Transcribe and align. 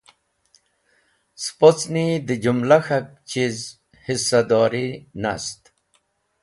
Sponcni 1.43 2.05
dẽ 2.27 2.39
jũmla 2.43 2.79
k̃hak 2.85 3.07
chiz 3.29 3.57
hisadori 4.05 4.87
nast 5.21 5.61